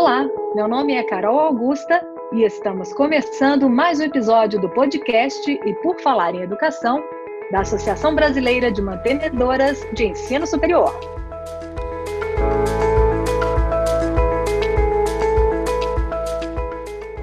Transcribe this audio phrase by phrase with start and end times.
[0.00, 5.74] Olá, meu nome é Carol Augusta e estamos começando mais um episódio do podcast E
[5.82, 7.04] por Falar em Educação,
[7.52, 10.98] da Associação Brasileira de Mantenedoras de Ensino Superior.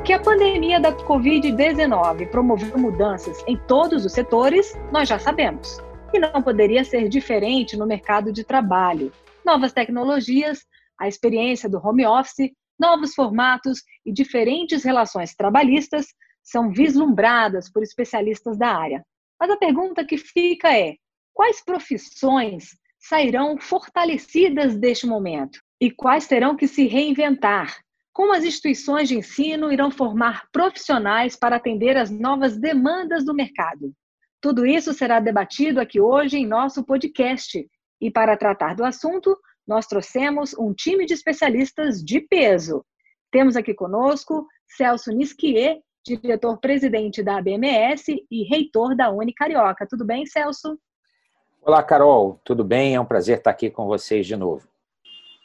[0.06, 5.82] Que a pandemia da Covid-19 promoveu mudanças em todos os setores, nós já sabemos.
[6.14, 9.12] E não poderia ser diferente no mercado de trabalho.
[9.44, 10.60] Novas tecnologias,
[11.00, 16.08] a experiência do home office, novos formatos e diferentes relações trabalhistas
[16.44, 19.06] são vislumbradas por especialistas da área.
[19.40, 20.96] Mas a pergunta que fica é:
[21.34, 25.60] quais profissões sairão fortalecidas deste momento?
[25.80, 27.78] E quais terão que se reinventar?
[28.12, 33.94] Como as instituições de ensino irão formar profissionais para atender às novas demandas do mercado?
[34.42, 37.70] Tudo isso será debatido aqui hoje em nosso podcast.
[38.02, 42.86] E para tratar do assunto, nós trouxemos um time de especialistas de peso.
[43.30, 49.86] Temos aqui conosco Celso Nisquier, diretor-presidente da ABMS e reitor da Uni Carioca.
[49.86, 50.80] Tudo bem, Celso?
[51.62, 52.40] Olá, Carol.
[52.46, 52.96] Tudo bem?
[52.96, 54.66] É um prazer estar aqui com vocês de novo.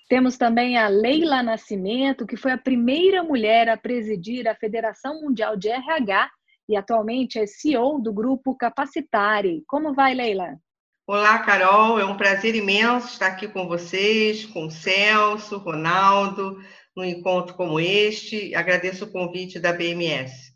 [0.08, 5.56] Temos também a Leila Nascimento, que foi a primeira mulher a presidir a Federação Mundial
[5.56, 6.30] de RH
[6.68, 9.64] e atualmente é CEO do grupo Capacitare.
[9.66, 10.58] Como vai, Leila?
[11.14, 12.00] Olá, Carol.
[12.00, 16.56] É um prazer imenso estar aqui com vocês, com o Celso, Ronaldo,
[16.96, 18.54] num encontro como este.
[18.54, 20.54] Agradeço o convite da BMS.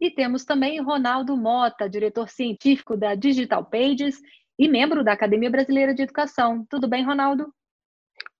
[0.00, 4.18] E temos também Ronaldo Mota, diretor científico da Digital Pages
[4.58, 6.64] e membro da Academia Brasileira de Educação.
[6.70, 7.52] Tudo bem, Ronaldo?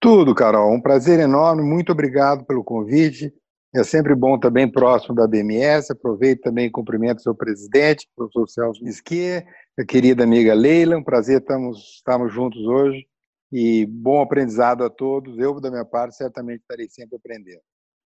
[0.01, 0.73] Tudo, Carol.
[0.73, 1.63] Um prazer enorme.
[1.63, 3.31] Muito obrigado pelo convite.
[3.75, 5.93] É sempre bom também próximo da BMS.
[5.93, 9.47] Aproveito também e cumprimento o seu presidente, o professor Celso Misquier,
[9.79, 10.99] a querida amiga Leila.
[10.99, 13.07] Um prazer estamos, juntos hoje
[13.51, 15.39] e bom aprendizado a todos.
[15.39, 17.63] Eu, da minha parte, certamente estarei sempre aprendendo.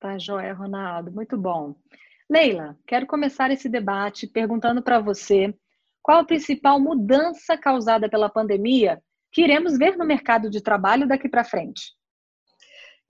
[0.00, 1.12] Tá joia, Ronaldo.
[1.12, 1.75] Muito bom.
[2.28, 5.54] Leila, quero começar esse debate perguntando para você
[6.03, 8.99] qual a principal mudança causada pela pandemia
[9.31, 12.00] que iremos ver no mercado de trabalho daqui para frente.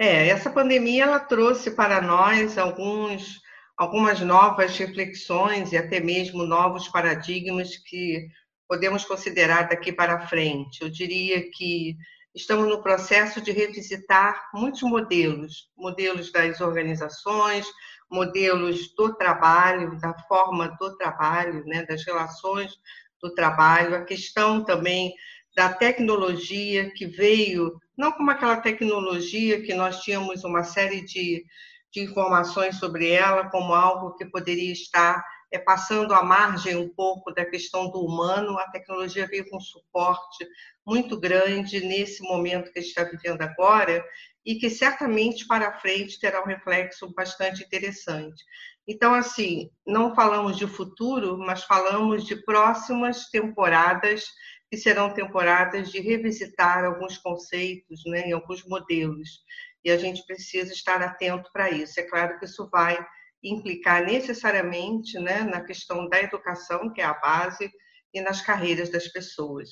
[0.02, 3.38] É, essa pandemia ela trouxe para nós alguns,
[3.76, 8.26] algumas novas reflexões e até mesmo novos paradigmas que
[8.66, 10.80] podemos considerar daqui para frente.
[10.80, 11.98] Eu diria que
[12.34, 17.66] estamos no processo de revisitar muitos modelos, modelos das organizações,
[18.10, 22.72] modelos do trabalho, da forma do trabalho, né, das relações
[23.20, 25.12] do trabalho, a questão também
[25.54, 31.44] da tecnologia que veio, não como aquela tecnologia que nós tínhamos uma série de,
[31.92, 35.22] de informações sobre ela, como algo que poderia estar
[35.52, 40.48] é, passando à margem um pouco da questão do humano, a tecnologia veio com suporte
[40.86, 44.02] muito grande nesse momento que a gente está vivendo agora
[44.46, 48.42] e que certamente para frente terá um reflexo bastante interessante.
[48.88, 54.24] Então, assim, não falamos de futuro, mas falamos de próximas temporadas
[54.70, 59.40] que serão temporadas de revisitar alguns conceitos, né, e alguns modelos.
[59.84, 61.98] E a gente precisa estar atento para isso.
[61.98, 63.04] É claro que isso vai
[63.42, 67.70] implicar necessariamente né, na questão da educação, que é a base,
[68.12, 69.70] e nas carreiras das pessoas.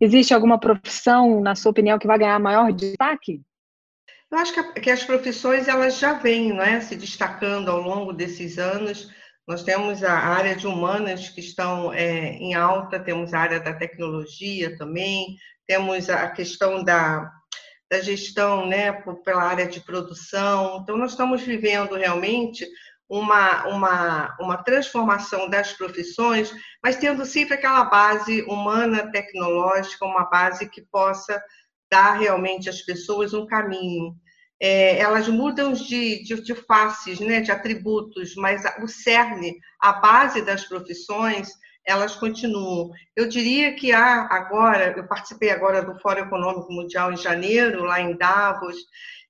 [0.00, 3.40] Existe alguma profissão, na sua opinião, que vai ganhar maior destaque?
[4.30, 9.10] Eu acho que as profissões elas já vêm né, se destacando ao longo desses anos.
[9.46, 13.72] Nós temos a área de humanas que estão é, em alta, temos a área da
[13.72, 15.36] tecnologia também,
[15.66, 17.32] temos a questão da
[17.90, 18.92] da gestão né,
[19.24, 20.80] pela área de produção.
[20.82, 22.66] Então, nós estamos vivendo realmente
[23.08, 26.52] uma, uma, uma transformação das profissões,
[26.82, 31.40] mas tendo sempre aquela base humana, tecnológica, uma base que possa
[31.90, 34.16] dar realmente às pessoas um caminho.
[34.60, 40.42] É, elas mudam de, de, de faces, né, de atributos, mas o cerne, a base
[40.42, 41.50] das profissões,
[41.86, 42.90] elas continuam.
[43.14, 48.00] Eu diria que há agora, eu participei agora do Fórum Econômico Mundial em janeiro, lá
[48.00, 48.76] em Davos,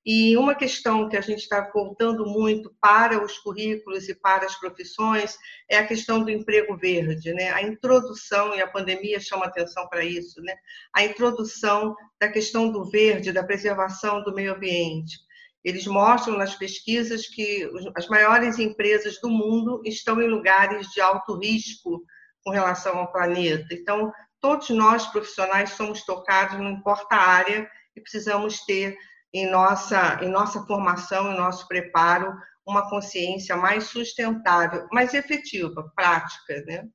[0.06, 4.54] e uma questão que a gente está voltando muito para os currículos e para as
[4.54, 5.36] profissões
[5.68, 7.50] é a questão do emprego verde, né?
[7.50, 10.54] A introdução, e a pandemia chama atenção para isso, né?
[10.94, 15.18] A introdução da questão do verde, da preservação do meio ambiente.
[15.64, 21.36] Eles mostram nas pesquisas que as maiores empresas do mundo estão em lugares de alto
[21.36, 22.00] risco
[22.44, 23.74] com relação ao planeta.
[23.74, 28.96] Então, todos nós profissionais somos tocados, não importa a área, e precisamos ter
[29.38, 32.34] em nossa, em nossa formação, em nosso preparo,
[32.66, 36.88] uma consciência mais sustentável, mais efetiva, prática, né?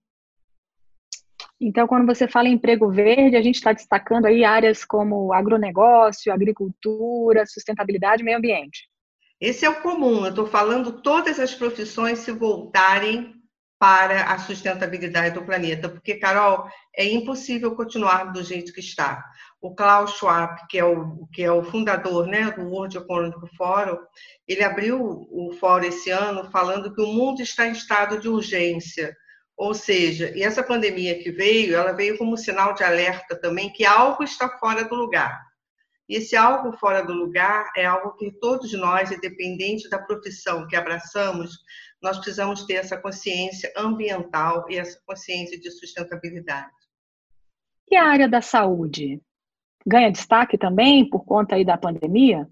[1.59, 6.33] Então, quando você fala em emprego verde, a gente está destacando aí áreas como agronegócio,
[6.33, 8.89] agricultura, sustentabilidade meio ambiente.
[9.39, 10.23] Esse é o comum.
[10.23, 13.33] Eu estou falando todas as profissões se voltarem
[13.79, 19.23] para a sustentabilidade do planeta, porque, Carol, é impossível continuar do jeito que está.
[19.61, 23.97] O Klaus Schwab, que é o, que é o fundador né, do World Economic Forum,
[24.47, 29.15] ele abriu o fórum esse ano falando que o mundo está em estado de urgência,
[29.55, 33.85] ou seja, e essa pandemia que veio, ela veio como sinal de alerta também que
[33.85, 35.39] algo está fora do lugar.
[36.09, 40.75] E esse algo fora do lugar é algo que todos nós, independente da profissão que
[40.75, 41.51] abraçamos,
[42.01, 46.71] nós precisamos ter essa consciência ambiental e essa consciência de sustentabilidade.
[47.89, 49.21] E a área da saúde?
[49.85, 52.47] Ganha destaque também por conta aí da pandemia?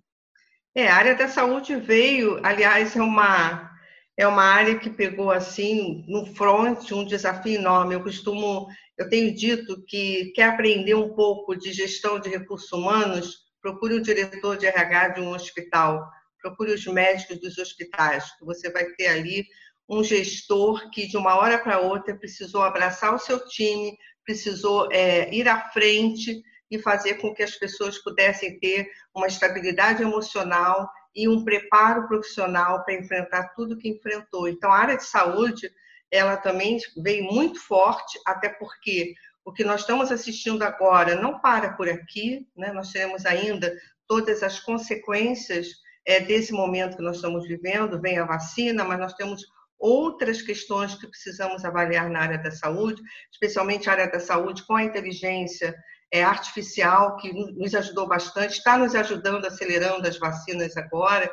[0.75, 3.71] É, a área da saúde veio, aliás, é uma,
[4.17, 7.95] é uma área que pegou assim no front um desafio enorme.
[7.95, 8.67] Eu costumo,
[8.97, 14.01] eu tenho dito que quer aprender um pouco de gestão de recursos humanos, procure o
[14.01, 16.09] diretor de RH de um hospital
[16.41, 19.45] procure os médicos dos hospitais, que você vai ter ali
[19.87, 25.33] um gestor que de uma hora para outra precisou abraçar o seu time, precisou é,
[25.33, 31.27] ir à frente e fazer com que as pessoas pudessem ter uma estabilidade emocional e
[31.27, 34.47] um preparo profissional para enfrentar tudo que enfrentou.
[34.47, 35.71] Então, a área de saúde,
[36.11, 39.13] ela também veio muito forte, até porque
[39.43, 42.71] o que nós estamos assistindo agora não para por aqui, né?
[42.71, 43.75] nós teremos ainda
[44.07, 45.67] todas as consequências
[46.05, 49.45] é, desse momento que nós estamos vivendo, vem a vacina, mas nós temos
[49.77, 53.01] outras questões que precisamos avaliar na área da saúde,
[53.31, 55.75] especialmente a área da saúde com a inteligência
[56.11, 61.31] é, artificial, que nos ajudou bastante, está nos ajudando, acelerando as vacinas agora.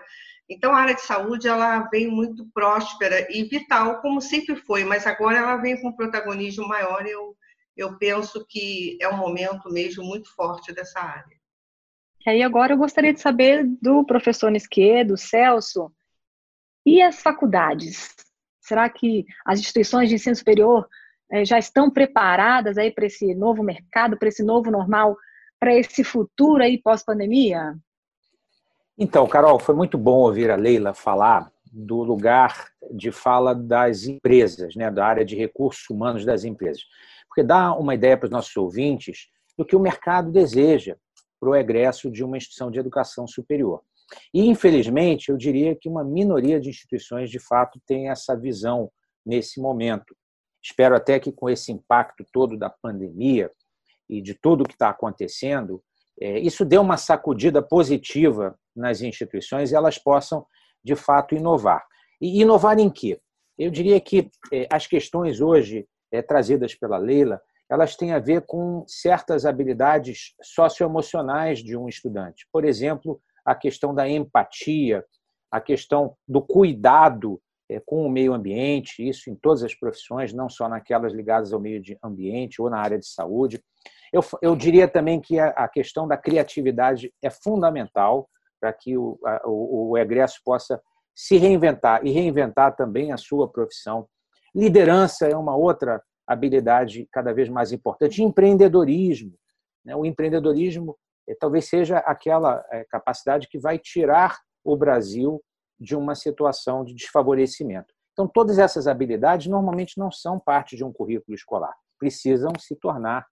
[0.48, 5.06] Então, a área de saúde ela vem muito próspera e vital, como sempre foi, mas
[5.06, 7.06] agora ela vem com um protagonismo maior.
[7.06, 7.36] Eu,
[7.76, 11.36] eu penso que é um momento mesmo muito forte dessa área.
[12.24, 15.92] E aí agora eu gostaria de saber do professor Nisquet, do Celso,
[16.84, 18.14] e as faculdades?
[18.60, 20.88] Será que as instituições de ensino superior
[21.44, 25.16] já estão preparadas aí para esse novo mercado, para esse novo normal,
[25.58, 27.74] para esse futuro aí pós-pandemia?
[28.98, 34.74] Então, Carol, foi muito bom ouvir a Leila falar do lugar de fala das empresas,
[34.74, 36.82] né, da área de recursos humanos das empresas,
[37.28, 39.28] porque dá uma ideia para os nossos ouvintes
[39.58, 40.96] do que o mercado deseja
[41.38, 43.82] para o egresso de uma instituição de educação superior.
[44.32, 48.90] E, infelizmente, eu diria que uma minoria de instituições, de fato, tem essa visão
[49.24, 50.16] nesse momento.
[50.68, 53.52] Espero até que, com esse impacto todo da pandemia
[54.10, 55.80] e de tudo o que está acontecendo,
[56.20, 60.44] é, isso dê uma sacudida positiva nas instituições e elas possam,
[60.82, 61.86] de fato, inovar.
[62.20, 63.20] E inovar em quê?
[63.56, 68.42] Eu diria que é, as questões hoje é, trazidas pela Leila elas têm a ver
[68.42, 72.46] com certas habilidades socioemocionais de um estudante.
[72.52, 75.04] Por exemplo, a questão da empatia,
[75.50, 77.40] a questão do cuidado
[77.84, 81.82] com o meio ambiente, isso em todas as profissões, não só naquelas ligadas ao meio
[82.02, 83.62] ambiente ou na área de saúde.
[84.12, 88.28] Eu, eu diria também que a, questão da criatividade é fundamental
[88.60, 90.80] para que o, o, o egresso possa
[91.14, 94.06] se reinventar e reinventar também a sua profissão.
[94.54, 98.22] Liderança é uma outra habilidade cada vez mais importante.
[98.22, 99.34] Empreendedorismo.
[99.84, 99.94] Né?
[99.94, 100.96] O empreendedorismo
[101.28, 105.42] eh, talvez seja aquela eh, capacidade que vai tirar o Brasil
[105.78, 107.94] de uma situação de desfavorecimento.
[108.12, 113.26] Então, todas essas habilidades normalmente não são parte de um currículo escolar, precisam se tornar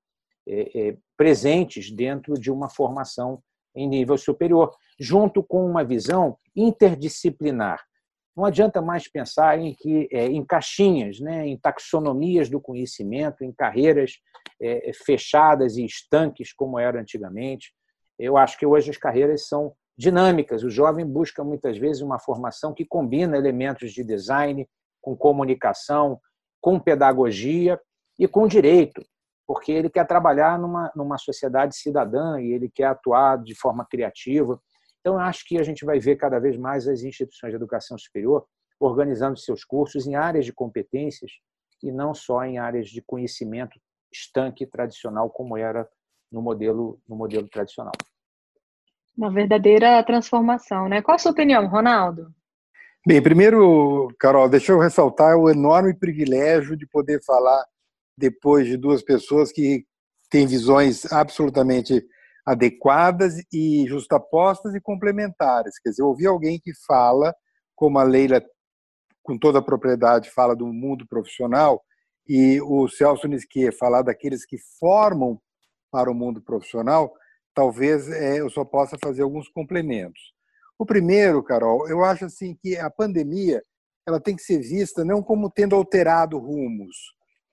[0.46, 3.42] é, presentes dentro de uma formação
[3.74, 7.82] em nível superior, junto com uma visão interdisciplinar
[8.36, 13.52] não adianta mais pensar em que é, em caixinhas, né, em taxonomias do conhecimento, em
[13.52, 14.18] carreiras
[14.60, 17.72] é, fechadas e estanques como era antigamente.
[18.18, 20.62] Eu acho que hoje as carreiras são dinâmicas.
[20.62, 24.68] O jovem busca muitas vezes uma formação que combina elementos de design
[25.00, 26.20] com comunicação,
[26.60, 27.80] com pedagogia
[28.18, 29.04] e com direito,
[29.46, 34.60] porque ele quer trabalhar numa, numa sociedade cidadã e ele quer atuar de forma criativa.
[35.00, 38.46] Então, acho que a gente vai ver cada vez mais as instituições de educação superior
[38.80, 41.32] organizando seus cursos em áreas de competências
[41.82, 43.78] e não só em áreas de conhecimento
[44.12, 45.88] estanque tradicional, como era
[46.30, 47.92] no modelo, no modelo tradicional.
[49.16, 51.00] Uma verdadeira transformação, né?
[51.00, 52.32] Qual a sua opinião, Ronaldo?
[53.06, 57.64] Bem, primeiro, Carol, deixa eu ressaltar o enorme privilégio de poder falar
[58.16, 59.84] depois de duas pessoas que
[60.30, 62.02] têm visões absolutamente
[62.46, 65.78] adequadas e justapostas e complementares.
[65.78, 67.34] Quer dizer, ouvir alguém que fala,
[67.74, 68.42] como a Leila,
[69.22, 71.82] com toda a propriedade, fala do mundo profissional,
[72.26, 75.38] e o Celso Nisquier falar daqueles que formam
[75.90, 77.12] para o mundo profissional,
[77.54, 80.34] talvez é, eu só possa fazer alguns complementos.
[80.78, 83.62] O primeiro, Carol, eu acho assim que a pandemia
[84.06, 86.96] ela tem que ser vista não como tendo alterado rumos.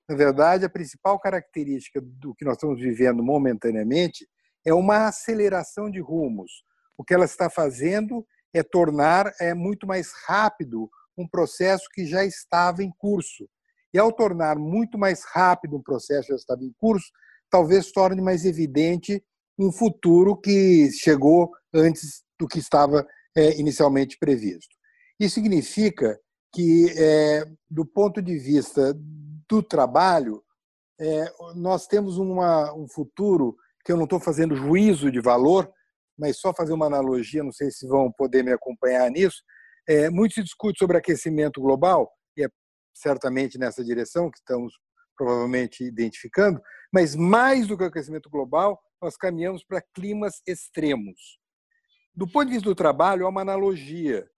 [0.10, 4.28] Na verdade, a principal característica do que nós estamos vivendo momentaneamente
[4.66, 6.52] é uma aceleração de rumos.
[6.98, 12.26] O que ela está fazendo é tornar é muito mais rápido um processo que já
[12.26, 13.48] estava em curso.
[13.94, 17.08] E ao tornar muito mais rápido um processo que já estava em curso,
[17.50, 19.24] talvez torne mais evidente
[19.62, 23.06] um futuro que chegou antes do que estava
[23.38, 24.76] é, inicialmente previsto.
[25.20, 26.20] Isso significa
[26.52, 28.94] que, é, do ponto de vista
[29.48, 30.44] do trabalho,
[31.00, 35.72] é, nós temos uma, um futuro que eu não estou fazendo juízo de valor,
[36.18, 39.44] mas só fazer uma analogia, não sei se vão poder me acompanhar nisso.
[39.88, 42.50] É, muito se discute sobre aquecimento global, e é
[42.96, 44.74] certamente nessa direção que estamos
[45.16, 46.60] provavelmente identificando,
[46.92, 51.40] mas mais do que o aquecimento global, nós caminhamos para climas extremos.
[52.16, 54.30] Do ponto de vista do trabalho, há uma analogia.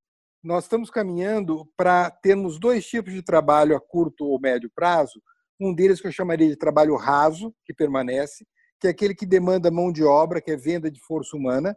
[0.42, 5.22] Nós estamos caminhando para termos dois tipos de trabalho a curto ou médio prazo.
[5.60, 8.46] Um deles que eu chamaria de trabalho raso, que permanece,
[8.80, 11.76] que é aquele que demanda mão de obra, que é venda de força humana.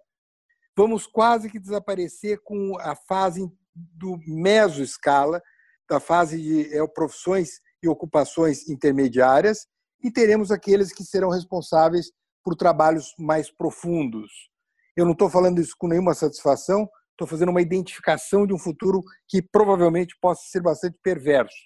[0.76, 5.42] Vamos quase que desaparecer com a fase do mesoescala,
[5.88, 9.66] da fase de é, profissões e ocupações intermediárias,
[10.02, 12.10] e teremos aqueles que serão responsáveis
[12.46, 14.30] por trabalhos mais profundos.
[14.96, 19.02] Eu não estou falando isso com nenhuma satisfação, estou fazendo uma identificação de um futuro
[19.26, 21.56] que provavelmente possa ser bastante perverso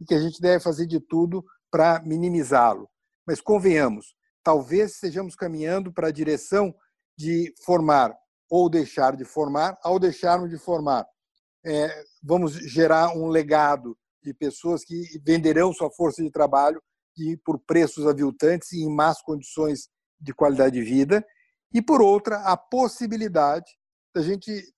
[0.00, 2.88] e que a gente deve fazer de tudo para minimizá-lo.
[3.26, 6.74] Mas convenhamos, talvez estejamos caminhando para a direção
[7.14, 8.16] de formar
[8.48, 11.06] ou deixar de formar, ao deixarmos de formar,
[11.62, 16.82] é, vamos gerar um legado de pessoas que venderão sua força de trabalho
[17.18, 19.90] e por preços aviltantes e em más condições
[20.22, 21.26] de qualidade de vida,
[21.74, 23.70] e por outra, a possibilidade
[24.14, 24.72] da gente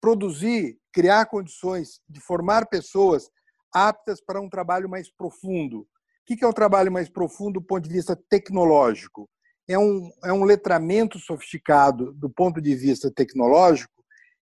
[0.00, 3.30] produzir, criar condições de formar pessoas
[3.72, 5.86] aptas para um trabalho mais profundo, o
[6.24, 9.28] que é o trabalho mais profundo do ponto de vista tecnológico?
[9.68, 14.04] É um, é um letramento sofisticado do ponto de vista tecnológico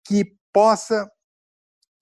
[0.07, 1.11] que possa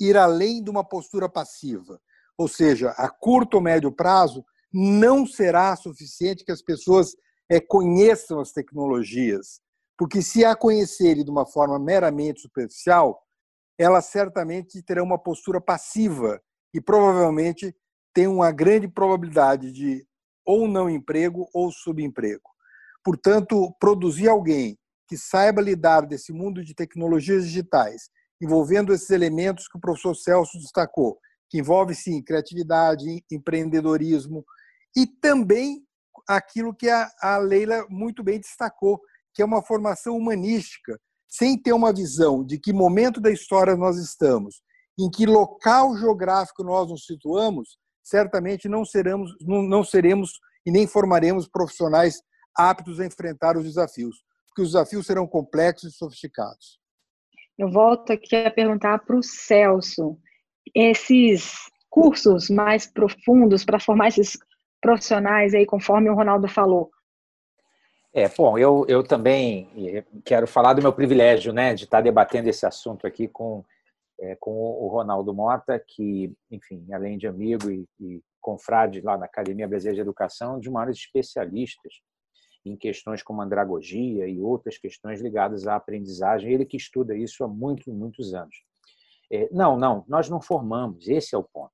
[0.01, 2.01] ir além de uma postura passiva.
[2.37, 7.15] Ou seja, a curto ou médio prazo, não será suficiente que as pessoas
[7.53, 9.61] é, conheçam as tecnologias,
[9.99, 13.23] porque se a conhecerem de uma forma meramente superficial,
[13.79, 16.41] elas certamente terão uma postura passiva
[16.73, 17.77] e provavelmente
[18.15, 20.07] tem uma grande probabilidade de
[20.47, 22.49] ou não emprego ou subemprego.
[23.05, 28.09] Portanto, produzir alguém que saiba lidar desse mundo de tecnologias digitais,
[28.41, 31.19] envolvendo esses elementos que o professor Celso destacou,
[31.51, 34.43] que envolve sim criatividade, empreendedorismo
[34.97, 35.85] e também
[36.29, 39.01] aquilo que a, Leila muito bem destacou,
[39.35, 40.99] que é uma formação humanística,
[41.29, 44.63] sem ter uma visão de que momento da história nós estamos,
[44.99, 50.33] em que local geográfico nós nos situamos, certamente não seremos, não seremos
[50.67, 52.21] e nem formaremos profissionais
[52.55, 54.17] aptos a enfrentar os desafios,
[54.49, 56.79] porque os desafios serão complexos e sofisticados.
[57.59, 60.19] Eu volto aqui a perguntar para o Celso,
[60.75, 61.55] esses
[61.91, 64.39] cursos mais profundos para formar esses
[64.83, 66.91] profissionais aí, conforme o Ronaldo falou.
[68.13, 72.67] É, bom, eu, eu também quero falar do meu privilégio, né, de estar debatendo esse
[72.67, 73.65] assunto aqui com
[74.21, 79.27] é, com o Ronaldo Mota, que, enfim, além de amigo e, e confrade lá na
[79.27, 81.95] Academia Brasileira de Educação, de maiores especialistas
[82.65, 86.53] em questões como andragogia e outras questões ligadas à aprendizagem.
[86.53, 88.55] Ele que estuda isso há muitos, muitos anos.
[89.31, 91.73] É, não, não, nós não formamos, esse é o ponto.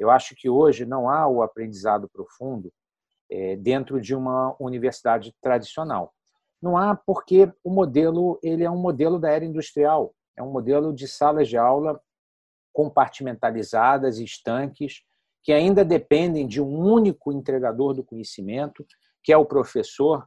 [0.00, 2.72] Eu acho que hoje não há o aprendizado profundo
[3.30, 6.12] é, dentro de uma universidade tradicional.
[6.60, 10.92] Não há porque o modelo ele é um modelo da era industrial é um modelo
[10.92, 12.00] de salas de aula
[12.72, 15.02] compartimentalizadas, estanques,
[15.42, 18.86] que ainda dependem de um único entregador do conhecimento,
[19.22, 20.26] que é o professor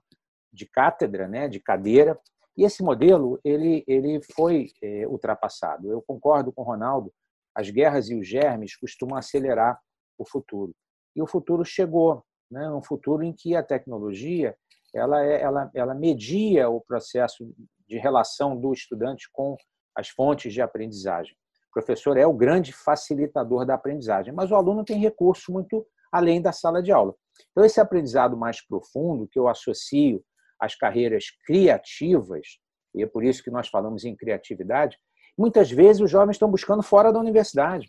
[0.52, 2.20] de cátedra, né, de cadeira.
[2.56, 5.92] E esse modelo ele, ele foi é, ultrapassado.
[5.92, 7.12] Eu concordo com o Ronaldo,
[7.56, 9.80] as guerras e os germes costumam acelerar
[10.18, 10.74] o futuro.
[11.16, 14.56] E o futuro chegou, né, um futuro em que a tecnologia
[14.94, 17.52] ela, é, ela, ela media o processo
[17.88, 19.58] de relação do estudante com
[19.96, 21.36] as fontes de aprendizagem.
[21.70, 26.42] O professor é o grande facilitador da aprendizagem, mas o aluno tem recurso muito além
[26.42, 27.16] da sala de aula.
[27.52, 30.24] Então, esse aprendizado mais profundo, que eu associo
[30.60, 32.60] às carreiras criativas,
[32.94, 34.98] e é por isso que nós falamos em criatividade,
[35.38, 37.88] muitas vezes os jovens estão buscando fora da universidade,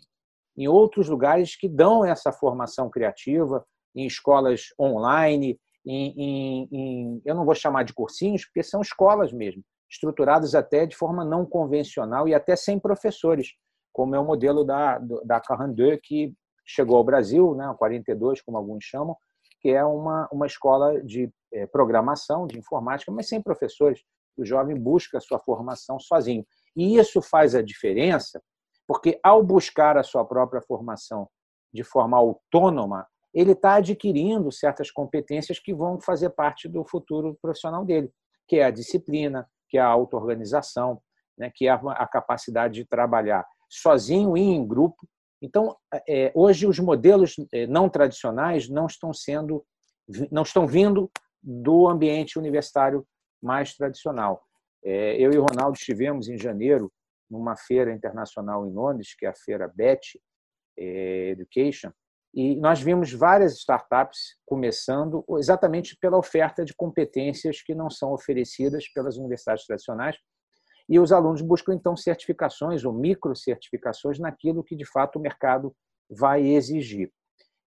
[0.57, 7.35] em outros lugares que dão essa formação criativa, em escolas online, em, em, em eu
[7.35, 12.27] não vou chamar de cursinhos, porque são escolas mesmo, estruturadas até de forma não convencional
[12.27, 13.49] e até sem professores,
[13.93, 16.33] como é o modelo da, da 42, que
[16.65, 19.15] chegou ao Brasil, né, 42, como alguns chamam,
[19.61, 24.03] que é uma, uma escola de é, programação, de informática, mas sem professores.
[24.37, 26.45] O jovem busca a sua formação sozinho.
[26.75, 28.41] E isso faz a diferença,
[28.87, 31.27] porque ao buscar a sua própria formação
[31.73, 37.83] de forma autônoma, ele está adquirindo certas competências que vão fazer parte do futuro profissional
[37.83, 38.09] dele,
[38.47, 41.01] que é a disciplina, que é a auto-organização,
[41.37, 45.05] né, que é a capacidade de trabalhar sozinho e em grupo.
[45.41, 45.75] Então,
[46.07, 49.65] é, hoje os modelos é, não tradicionais não estão sendo,
[50.31, 51.11] não estão vindo
[51.43, 53.05] do ambiente universitário
[53.43, 54.44] mais tradicional.
[54.85, 56.91] É, eu e o Ronaldo estivemos em janeiro
[57.29, 60.19] numa feira internacional em Londres, que é a feira BET
[60.77, 61.91] Education,
[62.35, 68.89] e nós vimos várias startups começando exatamente pela oferta de competências que não são oferecidas
[68.89, 70.17] pelas universidades tradicionais.
[70.87, 75.73] E os alunos buscam, então, certificações ou microcertificações naquilo que, de fato, o mercado
[76.09, 77.09] vai exigir.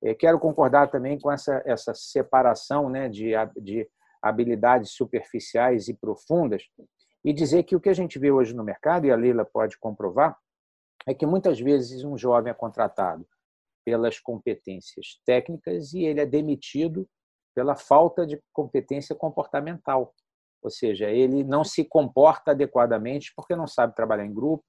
[0.04, 3.88] É, quero concordar também com essa, essa separação né, de, de
[4.22, 6.62] habilidades superficiais e profundas
[7.24, 9.78] e dizer que o que a gente vê hoje no mercado, e a Leila pode
[9.78, 10.36] comprovar,
[11.06, 13.26] é que muitas vezes um jovem é contratado
[13.84, 17.08] pelas competências técnicas e ele é demitido
[17.54, 20.14] pela falta de competência comportamental.
[20.62, 24.64] Ou seja, ele não se comporta adequadamente porque não sabe trabalhar em grupo,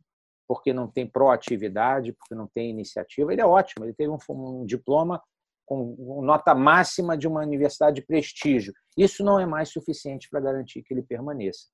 [0.48, 3.32] porque não tem proatividade, porque não tem iniciativa.
[3.32, 5.22] Ele é ótimo, ele teve um, um diploma
[5.66, 8.74] com nota máxima de uma universidade de prestígio.
[8.98, 11.68] Isso não é mais suficiente para garantir que ele permaneça.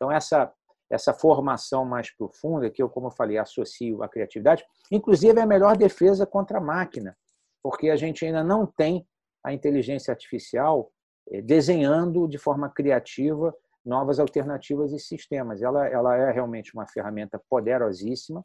[0.00, 0.50] Então, essa
[0.90, 5.46] essa formação mais profunda, que eu, como eu falei, associo à criatividade, inclusive é a
[5.46, 7.16] melhor defesa contra a máquina,
[7.62, 9.06] porque a gente ainda não tem
[9.44, 10.90] a inteligência artificial
[11.30, 13.54] eh, desenhando de forma criativa
[13.84, 15.62] novas alternativas e sistemas.
[15.62, 18.44] Ela, ela é realmente uma ferramenta poderosíssima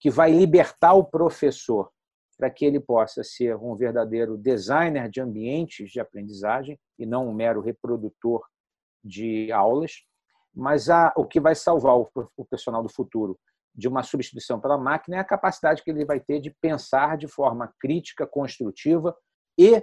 [0.00, 1.90] que vai libertar o professor
[2.36, 7.34] para que ele possa ser um verdadeiro designer de ambientes de aprendizagem e não um
[7.34, 8.42] mero reprodutor
[9.04, 10.02] de aulas
[10.54, 13.38] mas a, o que vai salvar o, profissional do futuro
[13.74, 17.26] de uma substituição pela máquina é a capacidade que ele vai ter de pensar de
[17.26, 19.16] forma crítica, construtiva
[19.58, 19.82] e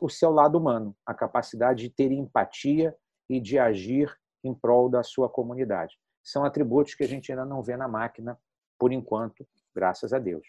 [0.00, 2.96] o seu lado humano, a capacidade de ter empatia
[3.28, 5.96] e de agir em prol da sua comunidade.
[6.24, 8.38] São atributos que a gente ainda não vê na máquina,
[8.78, 10.46] por enquanto, graças a Deus.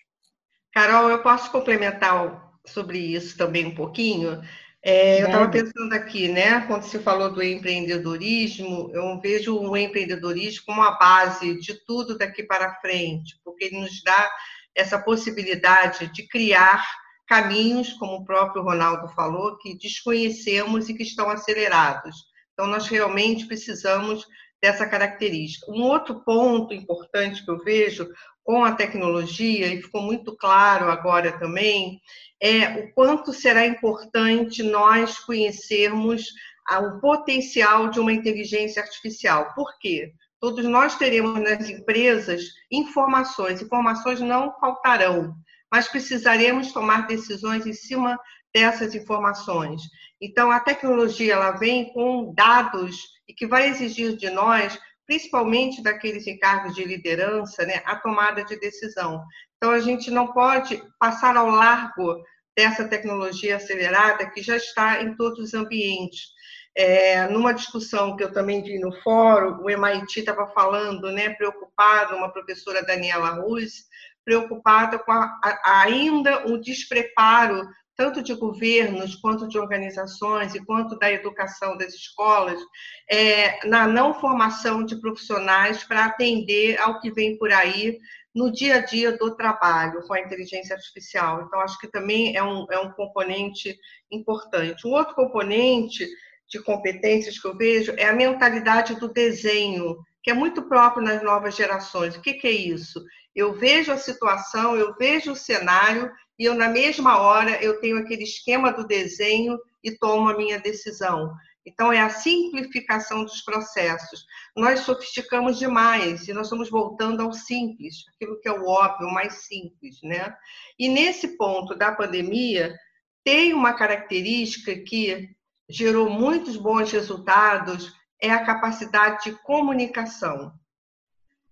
[0.73, 4.41] Carol, eu posso complementar sobre isso também um pouquinho?
[4.83, 6.61] É, eu estava pensando aqui, né?
[6.61, 12.43] Quando se falou do empreendedorismo, eu vejo o empreendedorismo como a base de tudo daqui
[12.43, 14.29] para frente, porque ele nos dá
[14.75, 16.85] essa possibilidade de criar
[17.27, 22.15] caminhos, como o próprio Ronaldo falou, que desconhecemos e que estão acelerados.
[22.53, 24.25] Então, nós realmente precisamos
[24.61, 25.71] dessa característica.
[25.71, 28.09] Um outro ponto importante que eu vejo
[28.43, 32.01] com a tecnologia, e ficou muito claro agora também,
[32.41, 36.23] é o quanto será importante nós conhecermos
[36.69, 39.53] o potencial de uma inteligência artificial.
[39.53, 40.13] Por quê?
[40.39, 45.35] Todos nós teremos nas empresas informações, informações não faltarão,
[45.71, 48.17] mas precisaremos tomar decisões em cima
[48.53, 49.81] dessas informações.
[50.21, 56.27] Então, a tecnologia ela vem com dados e que vai exigir de nós, principalmente daqueles
[56.27, 59.23] encargos de liderança, né, a tomada de decisão.
[59.57, 62.23] Então, a gente não pode passar ao largo
[62.57, 66.35] dessa tecnologia acelerada que já está em todos os ambientes.
[66.75, 72.15] É, numa discussão que eu também vi no fórum, o MIT estava falando, né, preocupado,
[72.15, 73.85] uma professora Daniela Ruz,
[74.23, 80.97] preocupada com a, a, ainda o despreparo tanto de governos quanto de organizações e quanto
[80.99, 82.61] da educação das escolas,
[83.09, 87.97] é, na não formação de profissionais para atender ao que vem por aí
[88.35, 91.41] no dia a dia do trabalho com a inteligência artificial.
[91.41, 93.75] Então, acho que também é um, é um componente
[94.11, 94.87] importante.
[94.87, 96.07] Um outro componente
[96.47, 101.23] de competências que eu vejo é a mentalidade do desenho, que é muito próprio nas
[101.23, 102.17] novas gerações.
[102.17, 103.01] O que, que é isso?
[103.33, 107.97] Eu vejo a situação, eu vejo o cenário e eu, na mesma hora, eu tenho
[107.97, 111.33] aquele esquema do desenho e tomo a minha decisão.
[111.65, 114.25] Então, é a simplificação dos processos.
[114.53, 119.13] Nós sofisticamos demais e nós estamos voltando ao simples, aquilo que é o óbvio, o
[119.13, 120.35] mais simples, né?
[120.77, 122.77] E nesse ponto da pandemia,
[123.23, 125.29] tem uma característica que
[125.69, 130.53] gerou muitos bons resultados, é a capacidade de comunicação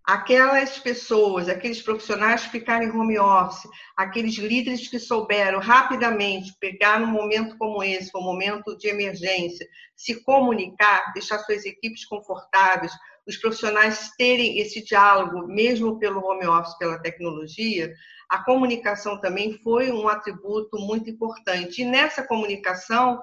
[0.06, 7.00] aquelas pessoas, aqueles profissionais que ficaram em home office, aqueles líderes que souberam rapidamente pegar
[7.00, 12.92] num momento como esse, um momento de emergência, se comunicar, deixar suas equipes confortáveis,
[13.28, 17.92] os profissionais terem esse diálogo, mesmo pelo home office, pela tecnologia,
[18.30, 21.82] a comunicação também foi um atributo muito importante.
[21.82, 23.20] E nessa comunicação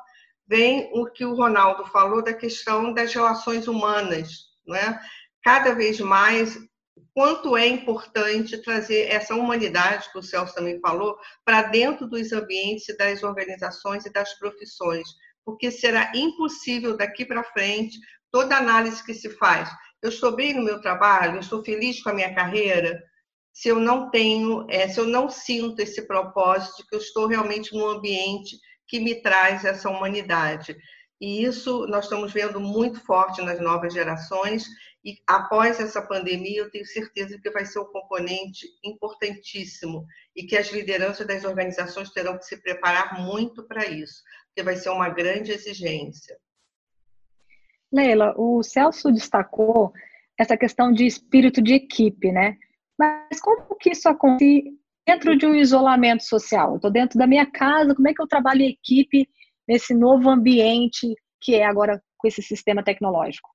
[0.46, 5.00] vem o que o Ronaldo falou da questão das relações humanas, não é?
[5.42, 6.58] Cada vez mais
[7.14, 12.94] quanto é importante trazer essa humanidade, que o Celso também falou, para dentro dos ambientes
[12.96, 15.08] das organizações e das profissões,
[15.44, 17.98] porque será impossível daqui para frente
[18.30, 19.70] toda análise que se faz.
[20.00, 23.02] Eu estou bem no meu trabalho, eu estou feliz com a minha carreira,
[23.52, 27.74] se eu não tenho, é, se eu não sinto esse propósito que eu estou realmente
[27.74, 28.58] num ambiente
[28.92, 30.76] que me traz essa humanidade.
[31.18, 34.66] E isso nós estamos vendo muito forte nas novas gerações
[35.02, 40.04] e após essa pandemia, eu tenho certeza que vai ser um componente importantíssimo
[40.36, 44.76] e que as lideranças das organizações terão que se preparar muito para isso, porque vai
[44.76, 46.36] ser uma grande exigência.
[47.90, 49.90] Leila, o Celso destacou
[50.38, 52.58] essa questão de espírito de equipe, né?
[52.98, 56.70] Mas como que isso acontece dentro de um isolamento social?
[56.70, 59.28] Eu estou dentro da minha casa, como é que eu trabalho em equipe
[59.66, 63.50] nesse novo ambiente que é agora com esse sistema tecnológico?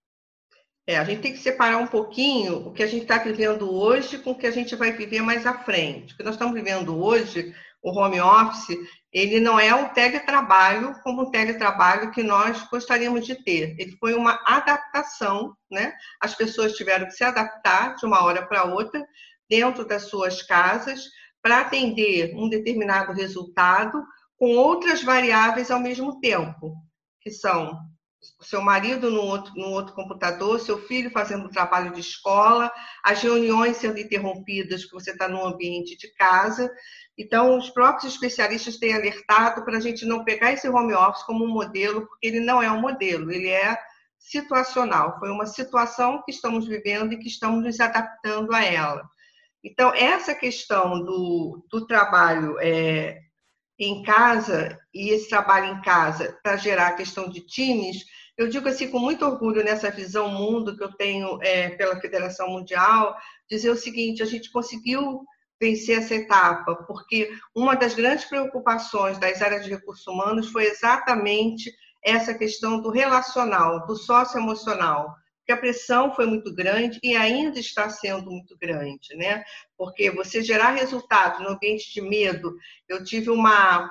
[0.85, 4.17] É, a gente tem que separar um pouquinho o que a gente está vivendo hoje
[4.19, 6.13] com o que a gente vai viver mais à frente.
[6.13, 8.77] O que nós estamos vivendo hoje, o home office,
[9.11, 13.75] ele não é um teletrabalho como o teletrabalho que nós gostaríamos de ter.
[13.77, 15.93] Ele foi uma adaptação, né?
[16.21, 19.05] As pessoas tiveram que se adaptar de uma hora para outra
[19.49, 21.05] dentro das suas casas
[21.47, 24.03] para atender um determinado resultado
[24.37, 26.75] com outras variáveis ao mesmo tempo,
[27.21, 27.79] que são
[28.41, 32.69] seu marido no outro, no outro computador, seu filho fazendo trabalho de escola,
[33.01, 36.69] as reuniões sendo interrompidas, porque você está no ambiente de casa.
[37.17, 41.45] Então, os próprios especialistas têm alertado para a gente não pegar esse home office como
[41.45, 43.77] um modelo, porque ele não é um modelo, ele é
[44.19, 45.17] situacional.
[45.17, 49.09] Foi uma situação que estamos vivendo e que estamos nos adaptando a ela.
[49.69, 53.19] Então, essa questão do, do trabalho é,
[53.77, 58.05] em casa e esse trabalho em casa para gerar a questão de times,
[58.37, 62.49] eu digo assim com muito orgulho nessa visão mundo que eu tenho é, pela Federação
[62.49, 63.17] Mundial,
[63.49, 65.25] dizer o seguinte: a gente conseguiu
[65.59, 71.69] vencer essa etapa, porque uma das grandes preocupações das áreas de recursos humanos foi exatamente
[72.05, 75.13] essa questão do relacional, do socioemocional
[75.47, 79.45] que a pressão foi muito grande e ainda está sendo muito grande, né?
[79.77, 82.53] Porque você gerar resultados no ambiente de medo,
[82.89, 83.89] eu tive uma,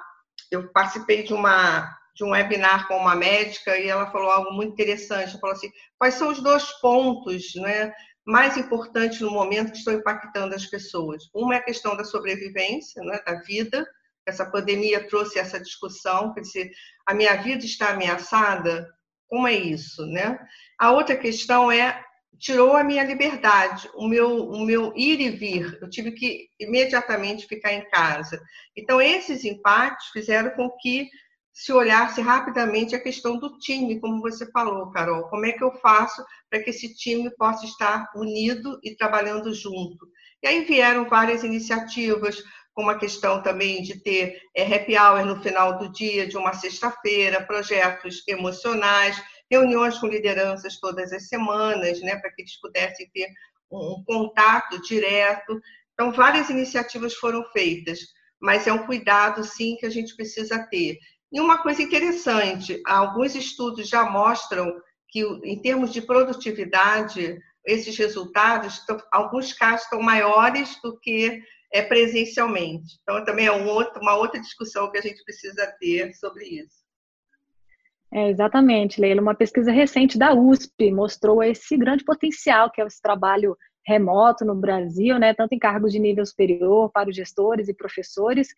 [0.51, 4.73] eu participei de uma de um webinar com uma médica e ela falou algo muito
[4.73, 5.31] interessante.
[5.33, 7.93] Ela falou assim: quais são os dois pontos, né?
[8.27, 11.29] mais importantes no momento que estão impactando as pessoas.
[11.33, 13.87] Uma é a questão da sobrevivência, né, da vida.
[14.27, 16.71] Essa pandemia trouxe essa discussão, quer dizer,
[17.07, 18.93] a minha vida está ameaçada,
[19.29, 20.37] como é isso, né?
[20.79, 22.03] A outra questão é
[22.39, 25.79] tirou a minha liberdade, o meu, o meu ir e vir.
[25.81, 28.41] Eu tive que imediatamente ficar em casa.
[28.77, 31.09] Então, esses impactos fizeram com que
[31.53, 35.27] se olhasse rapidamente a questão do time, como você falou, Carol.
[35.31, 40.07] Como é que eu faço para que esse time possa estar unido e trabalhando junto?
[40.43, 42.43] E aí vieram várias iniciativas,
[42.75, 46.53] como a questão também de ter é, happy hour no final do dia, de uma
[46.53, 49.19] sexta-feira, projetos emocionais,
[49.51, 53.29] reuniões com lideranças todas as semanas, né, para que eles pudessem ter
[53.71, 55.61] um contato direto.
[55.95, 58.01] Então, várias iniciativas foram feitas,
[58.41, 60.99] mas é um cuidado, sim, que a gente precisa ter.
[61.33, 68.81] E uma coisa interessante, alguns estudos já mostram que, em termos de produtividade, esses resultados,
[69.11, 72.99] alguns casos estão maiores do que é presencialmente.
[73.03, 76.86] Então, também é um outro, uma outra discussão que a gente precisa ter sobre isso.
[78.17, 79.21] É, exatamente, Leila.
[79.21, 83.55] Uma pesquisa recente da USP mostrou esse grande potencial que é esse trabalho
[83.87, 88.49] remoto no Brasil, né, tanto em cargos de nível superior para os gestores e professores.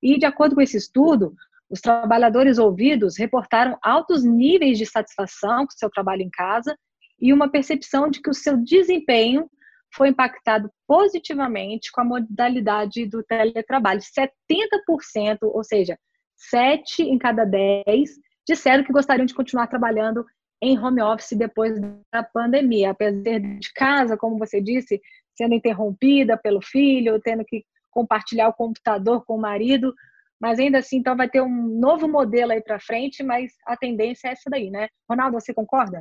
[0.00, 1.34] E, de acordo com esse estudo,
[1.68, 6.78] os trabalhadores ouvidos reportaram altos níveis de satisfação com seu trabalho em casa
[7.20, 9.50] e uma percepção de que o seu desempenho
[9.92, 14.00] foi impactado positivamente com a modalidade do teletrabalho.
[14.00, 15.98] 70%, ou seja,
[16.36, 18.10] 7 em cada 10
[18.48, 20.24] disseram que gostariam de continuar trabalhando
[20.62, 21.78] em home office depois
[22.12, 25.00] da pandemia, apesar de casa, como você disse,
[25.36, 29.94] sendo interrompida pelo filho, tendo que compartilhar o computador com o marido,
[30.40, 34.28] mas ainda assim, então vai ter um novo modelo aí para frente, mas a tendência
[34.28, 34.88] é essa daí, né?
[35.08, 36.00] Ronaldo, você concorda?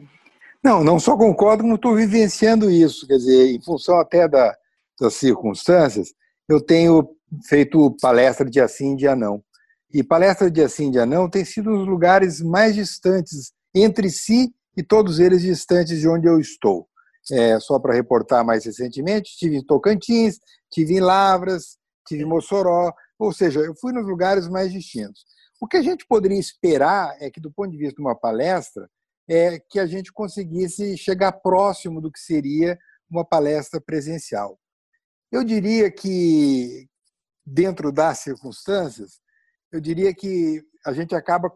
[0.63, 3.07] Não, não só concordo, como estou vivenciando isso.
[3.07, 4.55] Quer dizer, em função até da,
[4.99, 6.13] das circunstâncias,
[6.47, 7.07] eu tenho
[7.47, 9.43] feito palestra de assim, dia não.
[9.93, 14.83] E palestra de assim, dia não tem sido os lugares mais distantes entre si e
[14.83, 16.87] todos eles distantes de onde eu estou.
[17.31, 22.93] é, só para reportar mais recentemente, estive em Tocantins, estive em Lavras, estive em Mossoró,
[23.19, 25.25] ou seja, eu fui nos lugares mais distintos.
[25.59, 28.89] O que a gente poderia esperar é que, do ponto de vista de uma palestra,
[29.27, 32.77] é que a gente conseguisse chegar próximo do que seria
[33.09, 34.57] uma palestra presencial.
[35.31, 36.87] Eu diria que,
[37.45, 39.19] dentro das circunstâncias,
[39.71, 41.51] eu diria que a gente acaba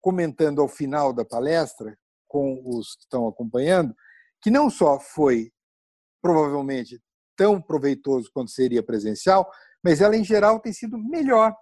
[0.00, 1.96] comentando ao final da palestra,
[2.26, 3.94] com os que estão acompanhando,
[4.40, 5.52] que não só foi
[6.22, 7.00] provavelmente
[7.36, 9.50] tão proveitoso quanto seria presencial,
[9.82, 11.54] mas ela em geral tem sido melhor.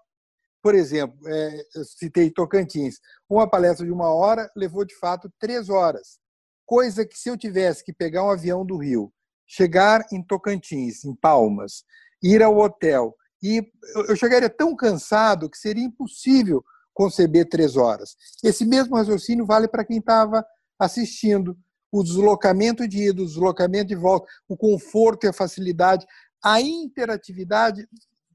[0.63, 2.97] Por exemplo, é, eu citei Tocantins,
[3.29, 6.19] uma palestra de uma hora levou de fato três horas,
[6.67, 9.13] coisa que se eu tivesse que pegar um avião do Rio,
[9.47, 11.85] chegar em Tocantins, em Palmas,
[12.23, 13.63] ir ao hotel e
[14.09, 18.17] eu chegaria tão cansado que seria impossível conceber três horas.
[18.43, 20.45] Esse mesmo raciocínio vale para quem estava
[20.79, 21.57] assistindo.
[21.91, 26.05] O deslocamento de ida, o deslocamento de volta, o conforto e a facilidade,
[26.43, 27.89] a interatividade,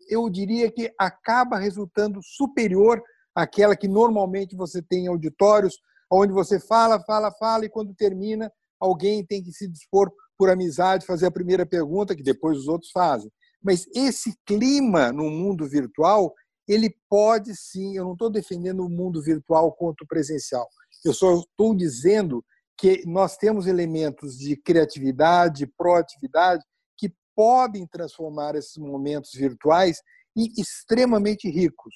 [0.09, 3.01] eu diria que acaba resultando superior
[3.35, 5.77] àquela que normalmente você tem em auditórios,
[6.11, 11.05] onde você fala, fala, fala, e quando termina, alguém tem que se dispor por amizade,
[11.05, 13.31] fazer a primeira pergunta, que depois os outros fazem.
[13.63, 16.33] Mas esse clima no mundo virtual,
[16.67, 20.67] ele pode sim, eu não estou defendendo o mundo virtual contra o presencial,
[21.05, 22.43] eu só estou dizendo
[22.77, 26.63] que nós temos elementos de criatividade, proatividade,
[26.97, 30.01] que podem transformar esses momentos virtuais
[30.35, 31.93] em extremamente ricos.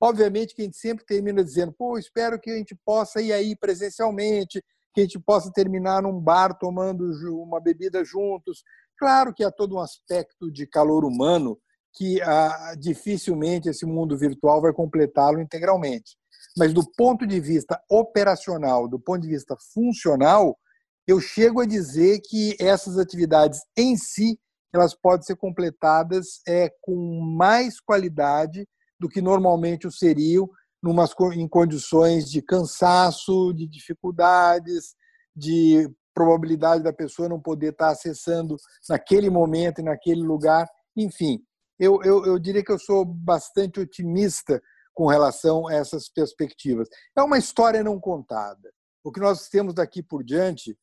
[0.00, 3.56] Obviamente que a gente sempre termina dizendo, pô, espero que a gente possa ir aí
[3.56, 4.62] presencialmente,
[4.94, 7.04] que a gente possa terminar num bar tomando
[7.42, 8.62] uma bebida juntos.
[8.98, 11.58] Claro que há todo um aspecto de calor humano
[11.92, 16.16] que ah, dificilmente esse mundo virtual vai completá-lo integralmente.
[16.56, 20.58] Mas do ponto de vista operacional, do ponto de vista funcional,
[21.06, 24.38] eu chego a dizer que essas atividades em si
[24.74, 28.66] elas podem ser completadas é, com mais qualidade
[28.98, 30.48] do que normalmente o seriam
[30.82, 34.94] numas, em condições de cansaço, de dificuldades,
[35.34, 38.56] de probabilidade da pessoa não poder estar acessando
[38.88, 40.66] naquele momento e naquele lugar.
[40.96, 41.44] Enfim,
[41.78, 44.62] eu, eu, eu diria que eu sou bastante otimista
[44.94, 46.88] com relação a essas perspectivas.
[47.14, 48.72] É uma história não contada.
[49.04, 50.74] O que nós temos daqui por diante,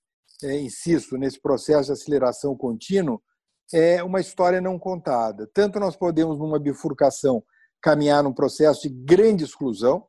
[0.43, 3.19] é, insisto, nesse processo de aceleração contínuo,
[3.73, 5.49] é uma história não contada.
[5.51, 7.43] Tanto nós podemos, numa bifurcação,
[7.81, 10.05] caminhar num processo de grande exclusão,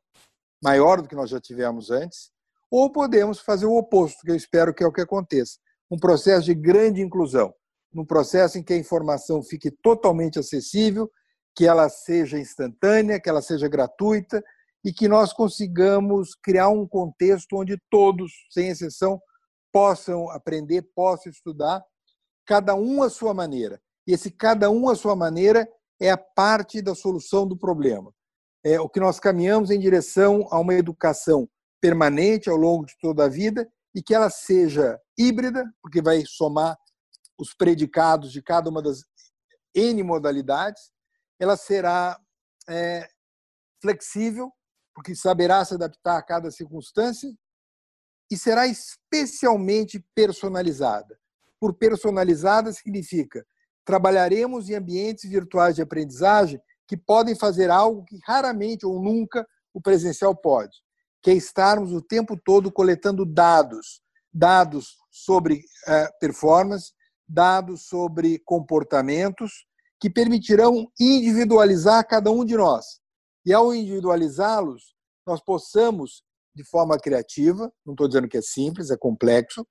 [0.63, 2.29] maior do que nós já tivemos antes,
[2.75, 5.57] ou podemos fazer o oposto, que eu espero que é o que aconteça,
[5.89, 7.53] um processo de grande inclusão,
[7.93, 11.09] num processo em que a informação fique totalmente acessível
[11.55, 14.43] que ela seja instantânea, que ela seja gratuita
[14.83, 19.21] e que nós consigamos criar um contexto onde todos, sem exceção,
[19.71, 21.81] possam aprender, possam estudar,
[22.45, 23.79] cada um à sua maneira.
[24.05, 25.65] E esse cada um à sua maneira
[25.97, 28.11] é a parte da solução do problema.
[28.65, 31.47] É o que nós caminhamos em direção a uma educação
[31.81, 36.77] permanente ao longo de toda a vida e que ela seja híbrida, porque vai somar
[37.37, 39.03] os predicados de cada uma das
[39.73, 40.91] N modalidades,
[41.39, 42.19] ela será
[42.67, 43.07] é,
[43.81, 44.51] flexível,
[44.93, 47.29] porque saberá se adaptar a cada circunstância,
[48.31, 51.19] e será especialmente personalizada.
[51.59, 53.45] Por personalizada significa
[53.85, 59.79] trabalharemos em ambientes virtuais de aprendizagem que podem fazer algo que raramente ou nunca o
[59.79, 60.81] presencial pode,
[61.25, 63.99] que é estarmos o tempo todo coletando dados,
[64.31, 66.93] dados sobre é, performance,
[67.27, 69.65] dados sobre comportamentos,
[69.99, 72.99] que permitirão individualizar cada um de nós.
[73.43, 74.93] E ao individualizá-los,
[75.25, 76.21] nós possamos,
[76.55, 79.65] de forma criativa, não estou dizendo que é simples, é complexo,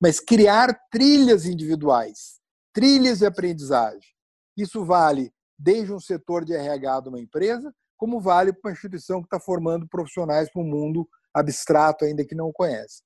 [0.00, 2.38] mas criar trilhas individuais,
[2.72, 4.14] trilhas de aprendizagem.
[4.56, 9.20] Isso vale desde um setor de RH de uma empresa, como vale para uma instituição
[9.20, 13.02] que está formando profissionais para um mundo abstrato ainda que não conhece.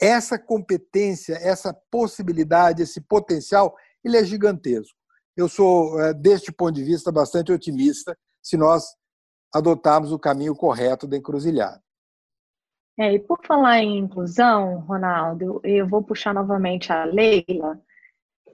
[0.00, 5.02] Essa competência, essa possibilidade, esse potencial, ele é gigantesco
[5.36, 8.84] eu sou, é, deste ponto de vista, bastante otimista se nós
[9.54, 11.80] adotarmos o caminho correto da encruzilhada.
[12.98, 17.80] É, e por falar em inclusão, Ronaldo, eu vou puxar novamente a Leila.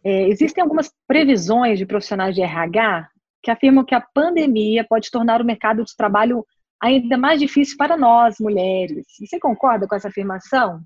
[0.05, 3.11] É, existem algumas previsões de profissionais de RH
[3.43, 6.45] que afirmam que a pandemia pode tornar o mercado de trabalho
[6.81, 9.07] ainda mais difícil para nós, mulheres.
[9.19, 10.83] Você concorda com essa afirmação?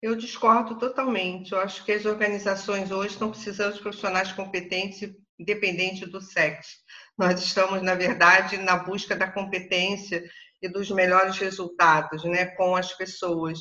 [0.00, 1.52] Eu discordo totalmente.
[1.52, 6.76] Eu acho que as organizações hoje estão precisando de profissionais competentes, independente do sexo.
[7.16, 10.22] Nós estamos, na verdade, na busca da competência
[10.62, 13.58] e dos melhores resultados né, com as pessoas.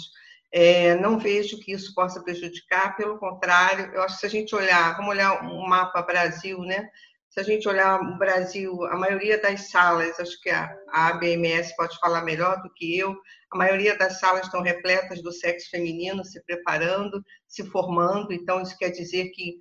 [0.52, 4.56] É, não vejo que isso possa prejudicar, pelo contrário, eu acho que se a gente
[4.56, 6.89] olhar, vamos olhar um mapa Brasil, né?
[7.38, 11.95] Se a gente olhar o Brasil, a maioria das salas, acho que a, ABMS pode
[12.00, 13.15] falar melhor do que eu,
[13.54, 18.76] a maioria das salas estão repletas do sexo feminino se preparando, se formando, então isso
[18.76, 19.60] quer dizer que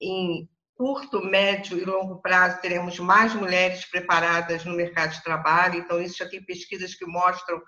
[0.00, 6.00] em curto, médio e longo prazo teremos mais mulheres preparadas no mercado de trabalho, então
[6.00, 7.60] isso já tem pesquisas que mostram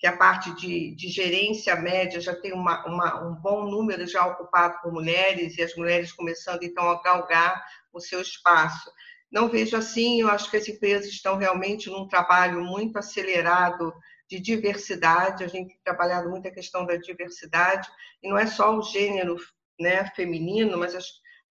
[0.00, 4.26] que a parte de, de gerência média já tem uma, uma, um bom número já
[4.26, 8.90] ocupado por mulheres e as mulheres começando então a galgar o seu espaço.
[9.30, 13.92] Não vejo assim, eu acho que as empresas estão realmente num trabalho muito acelerado
[14.28, 17.86] de diversidade, a gente tem trabalhado muito a questão da diversidade,
[18.22, 19.36] e não é só o gênero
[19.78, 21.04] né, feminino, mas as,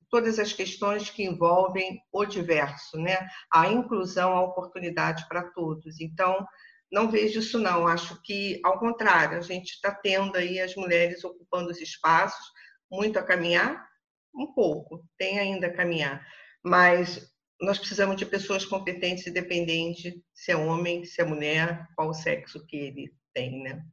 [0.10, 3.28] todas as questões que envolvem o diverso, né?
[3.54, 6.00] a inclusão, a oportunidade para todos.
[6.00, 6.46] Então,
[6.92, 11.24] não vejo isso não, acho que, ao contrário, a gente está tendo aí as mulheres
[11.24, 12.46] ocupando os espaços,
[12.92, 13.88] muito a caminhar,
[14.36, 16.26] um pouco, tem ainda a caminhar,
[16.64, 22.14] mas nós precisamos de pessoas competentes, independente se é homem, se é mulher, qual o
[22.14, 23.84] sexo que ele tem, né?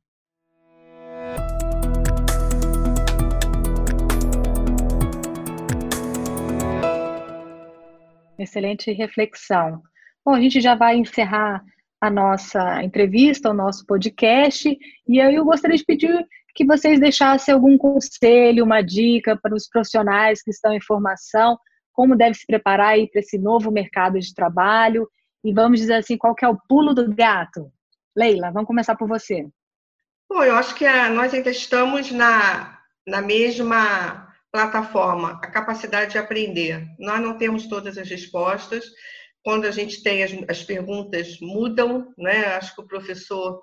[8.38, 9.82] Excelente reflexão.
[10.24, 11.64] Bom, a gente já vai encerrar
[12.07, 14.69] a nossa entrevista, o nosso podcast,
[15.09, 20.42] e eu gostaria de pedir que vocês deixassem algum conselho, uma dica para os profissionais
[20.42, 21.59] que estão em formação
[21.97, 25.09] como deve se preparar aí para esse novo mercado de trabalho
[25.42, 27.73] e vamos dizer assim, qual que é o pulo do gato?
[28.14, 29.47] Leila, vamos começar por você.
[30.29, 36.19] Bom, eu acho que a, nós ainda estamos na, na mesma plataforma, a capacidade de
[36.19, 36.87] aprender.
[36.99, 38.85] Nós não temos todas as respostas.
[39.46, 42.46] Quando a gente tem as, as perguntas, mudam, né?
[42.46, 43.61] Acho que o professor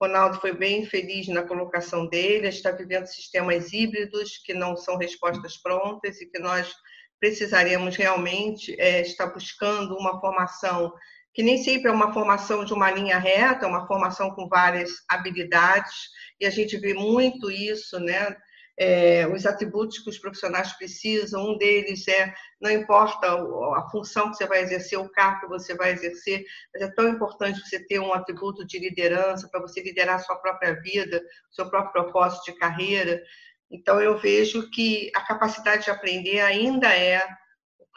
[0.00, 5.56] Ronaldo foi bem feliz na colocação dele, está vivendo sistemas híbridos que não são respostas
[5.56, 6.72] prontas e que nós
[7.18, 10.92] precisaremos realmente é, estar buscando uma formação
[11.32, 14.92] que nem sempre é uma formação de uma linha reta, é uma formação com várias
[15.08, 18.36] habilidades, e a gente vê muito isso, né?
[18.78, 23.32] É, os atributos que os profissionais precisam, um deles é, não importa
[23.76, 27.08] a função que você vai exercer, o cargo que você vai exercer, mas é tão
[27.08, 31.70] importante você ter um atributo de liderança para você liderar a sua própria vida, seu
[31.70, 33.22] próprio propósito de carreira.
[33.70, 37.22] Então, eu vejo que a capacidade de aprender ainda é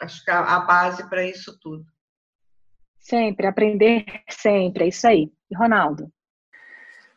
[0.00, 1.84] acho que a base para isso tudo.
[2.98, 5.32] Sempre, aprender sempre, é isso aí.
[5.50, 6.12] E Ronaldo?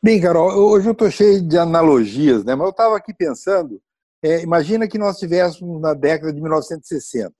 [0.03, 2.55] Bem, Carol, hoje eu estou cheio de analogias, né?
[2.55, 3.79] mas eu estava aqui pensando,
[4.23, 7.31] é, imagina que nós estivéssemos na década de 1960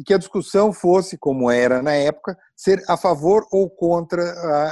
[0.00, 4.22] e que a discussão fosse, como era na época, ser a favor ou contra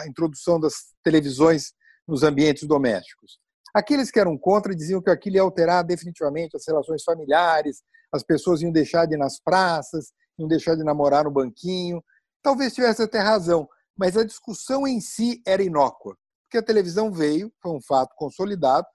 [0.00, 0.72] a introdução das
[1.04, 1.74] televisões
[2.08, 3.38] nos ambientes domésticos.
[3.74, 8.62] Aqueles que eram contra diziam que aquilo ia alterar definitivamente as relações familiares, as pessoas
[8.62, 10.06] iam deixar de ir nas praças,
[10.38, 12.02] iam deixar de namorar no banquinho.
[12.42, 16.16] Talvez tivesse até razão, mas a discussão em si era inócua,
[16.56, 18.86] porque a televisão veio, foi um fato consolidado,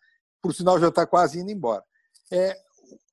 [0.42, 1.84] por sinal já está quase indo embora.
[2.32, 2.56] É,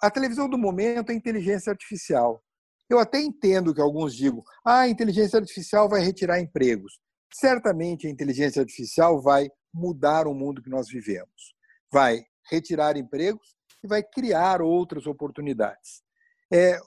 [0.00, 2.42] a televisão do momento é inteligência artificial.
[2.88, 6.98] Eu até entendo que alguns digam, ah, a inteligência artificial vai retirar empregos.
[7.34, 11.58] Certamente a inteligência artificial vai mudar o mundo que nós vivemos
[11.90, 16.02] vai retirar empregos e vai criar outras oportunidades.
[16.52, 16.78] É,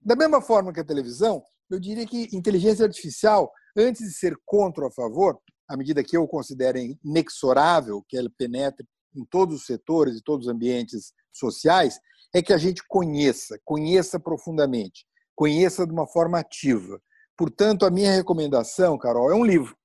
[0.00, 4.84] da mesma forma que a televisão, eu diria que inteligência artificial, antes de ser contra
[4.84, 5.38] ou a favor,
[5.68, 10.46] à medida que eu considero inexorável que ela penetre em todos os setores e todos
[10.46, 11.98] os ambientes sociais,
[12.34, 17.00] é que a gente conheça, conheça profundamente, conheça de uma forma ativa.
[17.36, 19.76] Portanto, a minha recomendação, Carol, é um livro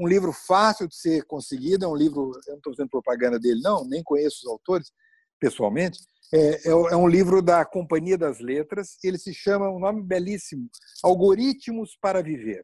[0.00, 3.60] um livro fácil de ser conseguido, é um livro, eu não estou fazendo propaganda dele,
[3.60, 4.90] não, nem conheço os autores
[5.38, 6.00] pessoalmente,
[6.32, 10.70] é, é, é, um livro da Companhia das Letras, ele se chama, um nome belíssimo,
[11.02, 12.62] Algoritmos para Viver.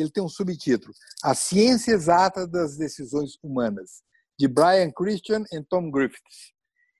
[0.00, 4.02] Ele tem um subtítulo, A Ciência Exata das Decisões Humanas,
[4.38, 6.52] de Brian Christian e Tom Griffiths.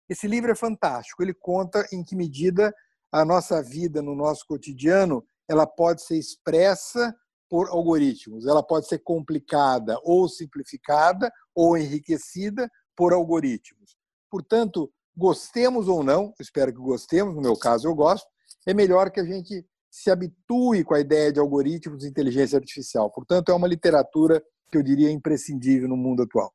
[0.09, 2.75] Esse livro é fantástico, ele conta em que medida
[3.13, 7.15] a nossa vida no nosso cotidiano ela pode ser expressa
[7.49, 8.47] por algoritmos.
[8.47, 13.97] Ela pode ser complicada ou simplificada ou enriquecida por algoritmos.
[14.31, 18.27] Portanto, gostemos ou não, espero que gostemos, no meu caso eu gosto,
[18.67, 23.11] é melhor que a gente se habitue com a ideia de algoritmos e inteligência artificial.
[23.11, 26.53] Portanto, é uma literatura que eu diria imprescindível no mundo atual.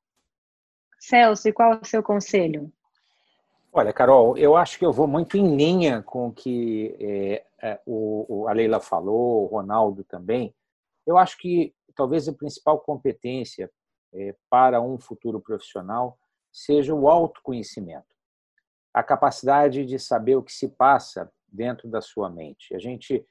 [1.00, 2.72] Celso, e qual é o seu conselho?
[3.72, 7.82] Olha, Carol, eu acho que eu vou muito em linha com o que é, é,
[7.86, 10.54] o, a Leila falou, o Ronaldo também.
[11.06, 13.70] Eu acho que talvez a principal competência
[14.14, 16.18] é, para um futuro profissional
[16.52, 18.16] seja o autoconhecimento,
[18.94, 22.76] a capacidade de saber o que se passa dentro da sua mente.
[22.76, 23.26] A gente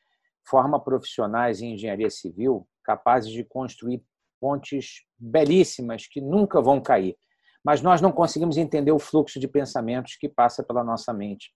[0.48, 4.02] forma profissionais em engenharia civil capazes de construir
[4.40, 7.16] pontes belíssimas que nunca vão cair,
[7.64, 11.52] mas nós não conseguimos entender o fluxo de pensamentos que passa pela nossa mente.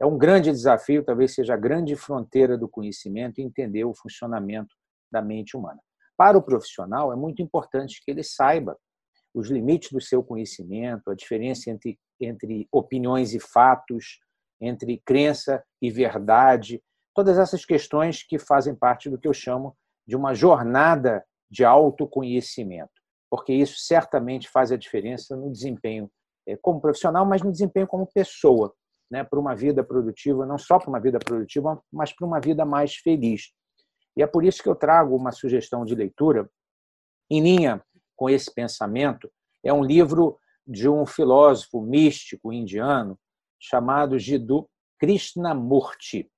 [0.00, 4.74] É um grande desafio, talvez seja a grande fronteira do conhecimento, entender o funcionamento
[5.10, 5.80] da mente humana.
[6.16, 8.76] Para o profissional, é muito importante que ele saiba
[9.32, 14.20] os limites do seu conhecimento, a diferença entre, entre opiniões e fatos,
[14.60, 16.82] entre crença e verdade,
[17.14, 19.76] todas essas questões que fazem parte do que eu chamo
[20.06, 22.92] de uma jornada de autoconhecimento,
[23.30, 26.10] porque isso certamente faz a diferença no desempenho
[26.46, 28.74] eh, como profissional, mas no desempenho como pessoa,
[29.10, 32.64] né, para uma vida produtiva, não só para uma vida produtiva, mas para uma vida
[32.64, 33.52] mais feliz.
[34.16, 36.48] E é por isso que eu trago uma sugestão de leitura
[37.30, 37.82] em linha
[38.16, 39.30] com esse pensamento.
[39.62, 43.18] É um livro de um filósofo místico indiano
[43.64, 46.30] chamado Jiddu Krishnamurti,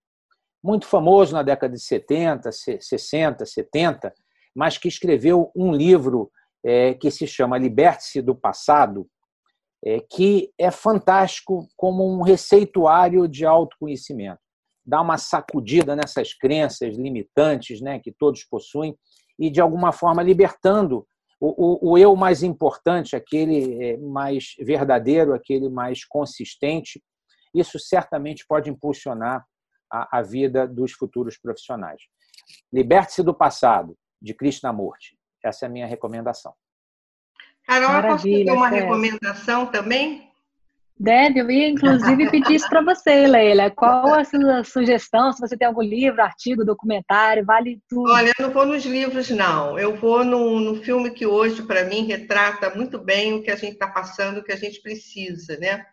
[0.62, 4.14] muito famoso na década de 70, 60, 70,
[4.54, 6.30] mas que escreveu um livro
[6.64, 9.06] é, que se chama Liberte-se do Passado,
[9.84, 14.40] é, que é fantástico como um receituário de autoconhecimento.
[14.84, 18.96] Dá uma sacudida nessas crenças limitantes né, que todos possuem
[19.38, 21.06] e, de alguma forma, libertando
[21.40, 27.02] o, o, o eu mais importante, aquele é, mais verdadeiro, aquele mais consistente.
[27.58, 29.44] Isso certamente pode impulsionar
[29.90, 32.02] a, a vida dos futuros profissionais.
[32.72, 35.18] Liberte-se do passado, de Krishnamurti.
[35.42, 36.54] Essa é a minha recomendação.
[37.66, 40.26] Carol, Maravilha, posso fazer uma recomendação também?
[40.98, 43.70] Deve, eu ia inclusive pedir isso para você, Leila.
[43.70, 45.30] Qual a sua sugestão?
[45.30, 48.10] Se você tem algum livro, artigo, documentário, vale tudo.
[48.10, 49.78] Olha, eu não vou nos livros, não.
[49.78, 53.56] Eu vou no, no filme que hoje, para mim, retrata muito bem o que a
[53.56, 55.84] gente está passando, o que a gente precisa, né?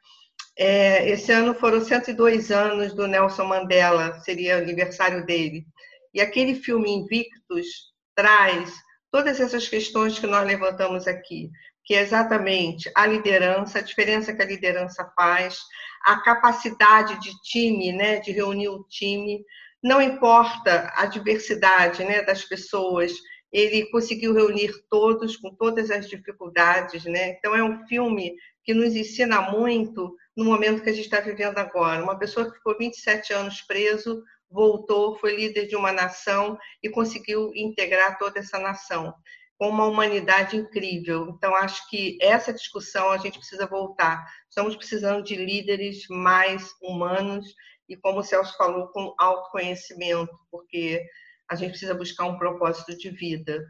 [0.58, 5.66] É, esse ano foram 102 anos do Nelson Mandela, seria aniversário dele.
[6.14, 7.68] E aquele filme Invictus
[8.16, 8.72] traz
[9.12, 11.50] todas essas questões que nós levantamos aqui,
[11.84, 15.60] que é exatamente a liderança, a diferença que a liderança faz,
[16.06, 19.44] a capacidade de time, né, de reunir o time,
[19.84, 23.12] não importa a diversidade, né, das pessoas,
[23.52, 27.30] ele conseguiu reunir todos com todas as dificuldades, né?
[27.38, 28.34] Então é um filme
[28.64, 32.04] que nos ensina muito no momento que a gente está vivendo agora.
[32.04, 37.52] Uma pessoa que ficou 27 anos preso, voltou, foi líder de uma nação e conseguiu
[37.56, 39.14] integrar toda essa nação
[39.58, 41.30] com uma humanidade incrível.
[41.30, 44.26] Então, acho que essa discussão a gente precisa voltar.
[44.50, 47.46] Estamos precisando de líderes mais humanos
[47.88, 51.02] e, como o Celso falou, com autoconhecimento, porque
[51.50, 53.64] a gente precisa buscar um propósito de vida.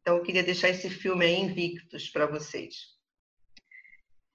[0.00, 2.95] Então, eu queria deixar esse filme aí invictus para vocês.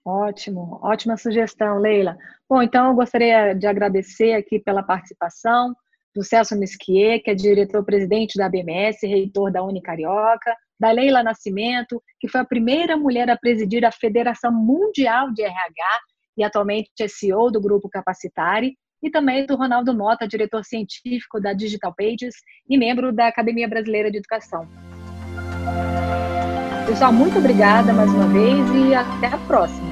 [0.06, 2.18] Ótimo, ótima sugestão, Leila.
[2.50, 5.76] Bom, então eu gostaria de agradecer aqui pela participação
[6.16, 12.28] do Celso Mesquier, que é diretor-presidente da BMS, reitor da Unicarioca, da Leila Nascimento, que
[12.28, 16.00] foi a primeira mulher a presidir a Federação Mundial de RH
[16.38, 21.54] e atualmente é CEO do Grupo Capacitare, e também do Ronaldo Mota, diretor científico da
[21.54, 22.36] Digital Pages
[22.70, 24.68] e membro da Academia Brasileira de Educação.
[26.86, 29.91] Pessoal, muito obrigada mais uma vez e até a próxima.